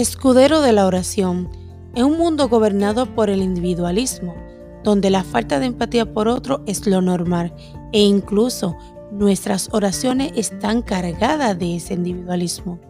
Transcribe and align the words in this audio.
Escudero 0.00 0.62
de 0.62 0.72
la 0.72 0.86
oración. 0.86 1.50
En 1.94 2.06
un 2.06 2.16
mundo 2.16 2.48
gobernado 2.48 3.14
por 3.14 3.28
el 3.28 3.42
individualismo, 3.42 4.34
donde 4.82 5.10
la 5.10 5.22
falta 5.22 5.60
de 5.60 5.66
empatía 5.66 6.10
por 6.10 6.26
otro 6.26 6.62
es 6.66 6.86
lo 6.86 7.02
normal 7.02 7.52
e 7.92 8.00
incluso 8.00 8.78
nuestras 9.12 9.68
oraciones 9.72 10.32
están 10.36 10.80
cargadas 10.80 11.58
de 11.58 11.76
ese 11.76 11.92
individualismo. 11.92 12.80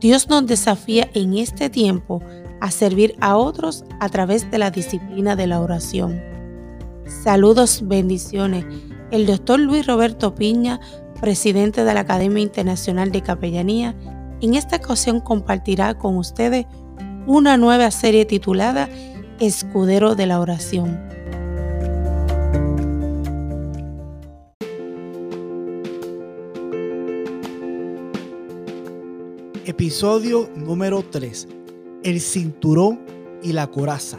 Dios 0.00 0.30
nos 0.30 0.46
desafía 0.46 1.10
en 1.12 1.36
este 1.36 1.68
tiempo 1.68 2.22
a 2.62 2.70
servir 2.70 3.14
a 3.20 3.36
otros 3.36 3.84
a 4.00 4.08
través 4.08 4.50
de 4.50 4.56
la 4.56 4.70
disciplina 4.70 5.36
de 5.36 5.48
la 5.48 5.60
oración. 5.60 6.18
Saludos, 7.24 7.82
bendiciones. 7.86 8.64
El 9.10 9.26
doctor 9.26 9.60
Luis 9.60 9.86
Roberto 9.86 10.34
Piña, 10.34 10.80
presidente 11.20 11.84
de 11.84 11.92
la 11.92 12.00
Academia 12.00 12.42
Internacional 12.42 13.12
de 13.12 13.20
Capellanía, 13.20 13.94
en 14.40 14.54
esta 14.54 14.76
ocasión 14.76 15.20
compartirá 15.20 15.94
con 15.94 16.16
ustedes 16.16 16.66
una 17.26 17.56
nueva 17.56 17.90
serie 17.90 18.24
titulada 18.24 18.88
Escudero 19.40 20.14
de 20.14 20.26
la 20.26 20.40
Oración. 20.40 20.98
Episodio 29.64 30.48
número 30.56 31.04
3. 31.08 31.46
El 32.02 32.20
cinturón 32.20 33.00
y 33.42 33.52
la 33.52 33.66
coraza. 33.66 34.18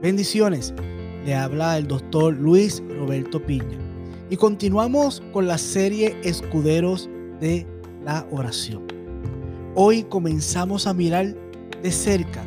Bendiciones. 0.00 0.72
Le 1.24 1.34
habla 1.34 1.76
el 1.76 1.86
doctor 1.86 2.34
Luis 2.34 2.82
Roberto 2.88 3.44
Piña. 3.44 3.78
Y 4.30 4.36
continuamos 4.36 5.22
con 5.32 5.46
la 5.46 5.58
serie 5.58 6.16
Escuderos 6.22 7.08
de 7.40 7.66
la 8.04 8.26
Oración. 8.30 8.95
Hoy 9.78 10.04
comenzamos 10.04 10.86
a 10.86 10.94
mirar 10.94 11.34
de 11.82 11.92
cerca 11.92 12.42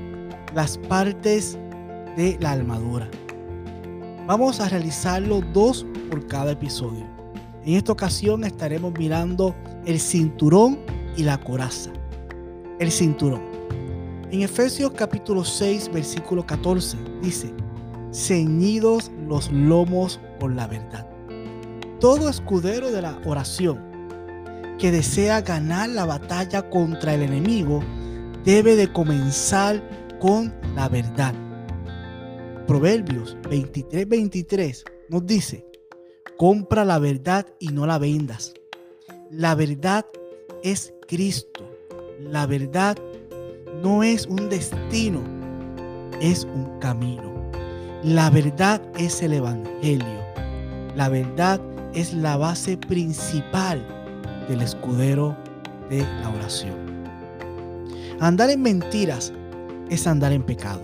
las 0.56 0.80
partes 0.80 1.60
de 2.18 2.38
la 2.40 2.54
armadura. 2.54 3.08
Vamos 4.26 4.60
a 4.60 4.68
realizarlo 4.68 5.42
dos 5.54 5.86
por 6.10 6.26
cada 6.26 6.54
episodio. 6.54 7.06
En 7.64 7.76
esta 7.76 7.92
ocasión 7.92 8.44
estaremos 8.44 8.94
mirando 8.98 9.56
el 9.86 10.00
cinturón 10.00 10.80
y 11.16 11.22
la 11.22 11.40
coraza 11.40 11.92
el 12.80 12.92
cinturón. 12.92 13.42
En 14.32 14.42
Efesios 14.42 14.92
capítulo 14.96 15.44
6, 15.44 15.92
versículo 15.94 16.46
14 16.46 16.98
dice, 17.22 17.54
ceñidos 18.12 19.12
los 19.28 19.52
lomos 19.52 20.20
con 20.40 20.56
la 20.56 20.66
verdad. 20.66 21.08
Todo 22.00 22.28
escudero 22.28 22.92
de 22.92 23.02
la 23.02 23.20
oración 23.26 23.89
que 24.80 24.92
desea 24.92 25.42
ganar 25.42 25.90
la 25.90 26.06
batalla 26.06 26.70
contra 26.70 27.14
el 27.14 27.22
enemigo 27.22 27.84
debe 28.46 28.78
de 28.78 28.92
comenzar 28.92 29.84
con 30.20 30.54
la 30.74 30.88
verdad. 30.88 31.36
Proverbios 32.66 33.38
23, 33.50 34.08
23 34.08 34.86
nos 35.10 35.26
dice, 35.26 35.66
compra 36.38 36.86
la 36.86 36.98
verdad 36.98 37.46
y 37.60 37.68
no 37.68 37.86
la 37.86 37.98
vendas. 37.98 38.54
La 39.30 39.54
verdad 39.54 40.06
es 40.64 40.94
Cristo. 41.08 41.70
La 42.20 42.46
verdad 42.46 42.98
no 43.84 44.04
es 44.04 44.28
un 44.28 44.50
destino, 44.50 45.22
es 46.22 46.46
un 46.46 46.80
camino. 46.80 47.52
La 48.02 48.30
verdad 48.30 48.82
es 48.98 49.22
el 49.22 49.34
Evangelio. 49.34 50.24
La 50.96 51.10
verdad 51.10 51.60
es 51.94 52.14
la 52.14 52.38
base 52.38 52.78
principal 52.78 53.99
del 54.50 54.62
escudero 54.62 55.38
de 55.90 56.00
la 56.22 56.30
oración. 56.30 56.76
Andar 58.20 58.50
en 58.50 58.62
mentiras 58.62 59.32
es 59.90 60.06
andar 60.08 60.34
en 60.34 60.44
pecado. 60.44 60.82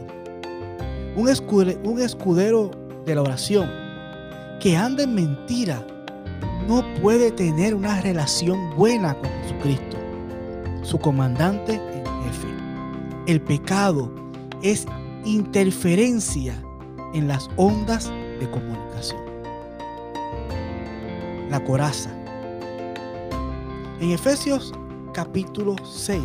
Un 1.18 1.28
escudero, 1.28 1.78
un 1.84 2.00
escudero 2.00 2.72
de 3.06 3.16
la 3.16 3.22
oración 3.22 3.70
que 4.62 4.78
anda 4.78 5.04
en 5.04 5.16
mentira 5.16 5.86
no 6.68 6.84
puede 7.02 7.32
tener 7.32 7.76
una 7.76 8.00
relación 8.02 8.76
buena 8.76 9.14
con 9.16 9.30
Jesucristo 9.44 9.98
su 10.86 11.00
comandante 11.00 11.74
en 11.74 12.06
jefe. 12.24 12.48
El 13.28 13.42
pecado 13.42 14.12
es 14.62 14.86
interferencia 15.26 16.56
en 17.14 17.28
las 17.28 17.50
ondas 17.56 18.12
de 18.40 18.50
comunicación. 18.50 19.20
La 21.50 21.64
coraza. 21.64 22.25
En 24.02 24.12
Efesios 24.12 24.74
capítulo 25.14 25.78
6, 25.86 26.22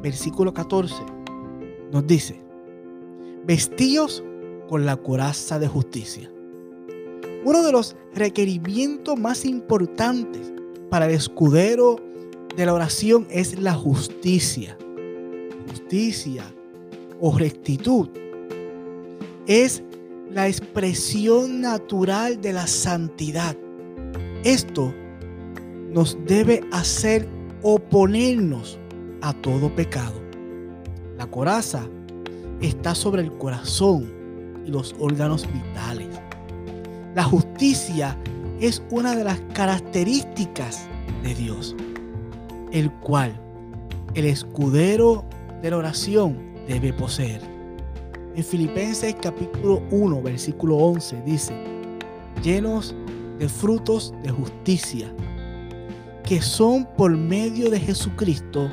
versículo 0.00 0.54
14, 0.54 0.94
nos 1.90 2.06
dice, 2.06 2.40
vestíos 3.44 4.22
con 4.68 4.86
la 4.86 4.96
coraza 4.96 5.58
de 5.58 5.66
justicia. 5.66 6.30
Uno 7.44 7.64
de 7.64 7.72
los 7.72 7.96
requerimientos 8.14 9.18
más 9.18 9.44
importantes 9.44 10.52
para 10.88 11.06
el 11.06 11.12
escudero 11.12 11.96
de 12.56 12.64
la 12.64 12.74
oración 12.74 13.26
es 13.28 13.58
la 13.58 13.74
justicia. 13.74 14.78
Justicia 15.68 16.44
o 17.20 17.36
rectitud 17.36 18.08
es 19.48 19.82
la 20.30 20.46
expresión 20.46 21.60
natural 21.60 22.40
de 22.40 22.52
la 22.52 22.68
santidad. 22.68 23.56
Esto 24.44 24.94
nos 25.92 26.18
debe 26.26 26.62
hacer 26.72 27.28
oponernos 27.62 28.78
a 29.20 29.32
todo 29.32 29.74
pecado. 29.74 30.20
La 31.16 31.26
coraza 31.26 31.86
está 32.60 32.94
sobre 32.94 33.22
el 33.22 33.32
corazón 33.38 34.12
y 34.66 34.70
los 34.70 34.94
órganos 34.98 35.46
vitales. 35.52 36.08
La 37.14 37.24
justicia 37.24 38.16
es 38.60 38.82
una 38.90 39.14
de 39.14 39.24
las 39.24 39.40
características 39.52 40.86
de 41.22 41.34
Dios 41.34 41.76
el 42.72 42.90
cual 42.90 43.38
el 44.14 44.24
escudero 44.24 45.24
de 45.60 45.70
la 45.70 45.76
oración 45.76 46.38
debe 46.66 46.92
poseer. 46.92 47.40
En 48.34 48.42
Filipenses 48.42 49.14
capítulo 49.20 49.82
1, 49.90 50.22
versículo 50.22 50.76
11 50.76 51.22
dice, 51.24 51.52
llenos 52.42 52.94
de 53.38 53.48
frutos 53.48 54.14
de 54.22 54.30
justicia, 54.30 55.14
que 56.32 56.40
son 56.40 56.86
por 56.96 57.14
medio 57.14 57.68
de 57.68 57.78
Jesucristo 57.78 58.70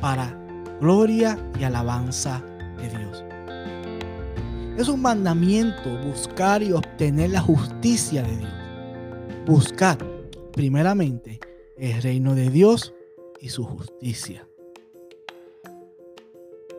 para 0.00 0.34
gloria 0.80 1.38
y 1.60 1.64
alabanza 1.64 2.42
de 2.78 2.88
Dios. 2.88 3.22
Es 4.78 4.88
un 4.88 5.02
mandamiento 5.02 5.98
buscar 6.02 6.62
y 6.62 6.72
obtener 6.72 7.28
la 7.28 7.42
justicia 7.42 8.22
de 8.22 8.38
Dios. 8.38 8.52
Buscar 9.44 9.98
primeramente 10.54 11.40
el 11.76 12.00
reino 12.00 12.34
de 12.34 12.48
Dios 12.48 12.94
y 13.38 13.50
su 13.50 13.64
justicia. 13.64 14.48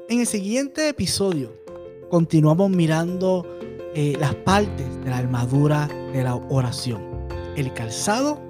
En 0.10 0.22
el 0.22 0.26
siguiente 0.26 0.90
episodio 0.90 1.54
continuamos 2.10 2.72
mirando 2.72 3.46
eh, 3.94 4.18
las 4.20 4.34
partes 4.34 4.88
de 5.04 5.10
la 5.12 5.20
armadura 5.20 5.88
de 6.14 6.24
la 6.24 6.34
oración, 6.34 7.28
el 7.56 7.72
calzado 7.74 8.42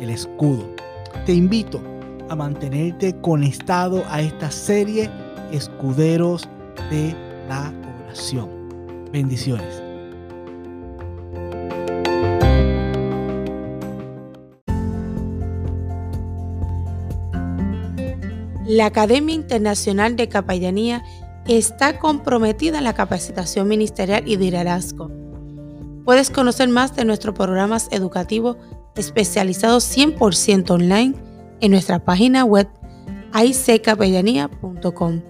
y 0.00 0.04
el 0.04 0.10
escudo. 0.10 0.85
Te 1.24 1.32
invito 1.32 1.80
a 2.28 2.36
mantenerte 2.36 3.18
conectado 3.20 4.04
a 4.08 4.20
esta 4.20 4.50
serie 4.50 5.10
Escuderos 5.50 6.48
de 6.90 7.14
la 7.48 7.72
Oración. 8.04 8.48
Bendiciones. 9.12 9.82
La 18.66 18.86
Academia 18.86 19.34
Internacional 19.34 20.16
de 20.16 20.28
Capellanía 20.28 21.04
está 21.46 21.98
comprometida 21.98 22.78
en 22.78 22.84
la 22.84 22.94
capacitación 22.94 23.68
ministerial 23.68 24.24
y 24.26 24.36
de 24.36 24.46
liderazgo. 24.46 25.10
Puedes 26.04 26.30
conocer 26.30 26.68
más 26.68 26.94
de 26.96 27.04
nuestros 27.04 27.34
programas 27.34 27.88
educativos 27.92 28.56
especializados 28.96 29.84
100% 29.96 30.70
online 30.70 31.14
en 31.60 31.70
nuestra 31.70 32.04
página 32.04 32.44
web 32.44 32.68
icapellanía.com. 33.34 35.20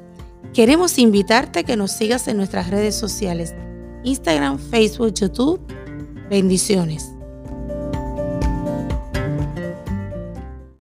Queremos 0.52 0.98
invitarte 0.98 1.60
a 1.60 1.62
que 1.64 1.76
nos 1.76 1.92
sigas 1.92 2.28
en 2.28 2.36
nuestras 2.36 2.70
redes 2.70 2.94
sociales, 2.94 3.54
Instagram, 4.04 4.58
Facebook, 4.58 5.12
YouTube. 5.14 5.60
Bendiciones. 6.30 7.15